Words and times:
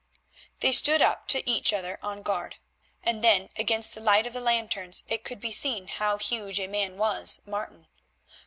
They 0.61 0.71
stood 0.71 0.99
up 1.03 1.27
to 1.27 1.47
each 1.47 1.71
other 1.71 1.99
on 2.01 2.23
guard, 2.23 2.55
and 3.03 3.23
then 3.23 3.49
against 3.55 3.93
the 3.93 4.01
light 4.01 4.25
of 4.25 4.33
the 4.33 4.41
lanterns 4.41 5.03
it 5.07 5.23
could 5.23 5.39
be 5.39 5.51
seen 5.51 5.87
how 5.89 6.17
huge 6.17 6.59
a 6.59 6.65
man 6.65 6.97
was 6.97 7.39
Martin. 7.45 7.85